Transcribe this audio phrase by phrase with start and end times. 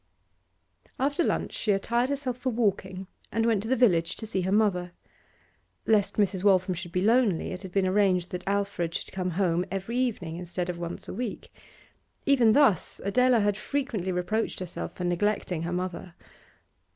[0.99, 4.51] After lunch she attired herself for walking, and went to the village to see her
[4.51, 4.93] mother.
[5.85, 6.43] Lest Mrs.
[6.43, 10.37] Waltham should be lonely, it had been arranged that Alfred should come home every evening,
[10.37, 11.53] instead of once a week.
[12.25, 16.15] Even thus, Adela had frequently reproached herself for neglecting her mother.